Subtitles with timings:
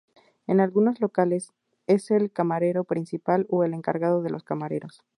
[0.47, 1.53] En algunos locales
[1.85, 5.03] es el "camarero principal" o el "encargado de los camareros".